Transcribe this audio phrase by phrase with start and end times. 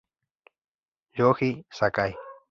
[1.19, 2.17] Yoji Sakai